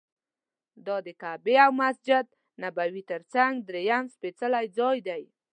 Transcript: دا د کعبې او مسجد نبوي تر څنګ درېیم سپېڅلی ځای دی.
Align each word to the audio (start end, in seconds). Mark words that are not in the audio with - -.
دا 0.85 0.95
د 1.05 1.09
کعبې 1.21 1.55
او 1.65 1.71
مسجد 1.81 2.25
نبوي 2.61 3.03
تر 3.11 3.21
څنګ 3.33 3.53
درېیم 3.69 4.05
سپېڅلی 4.15 4.65
ځای 4.77 4.97
دی. 5.07 5.23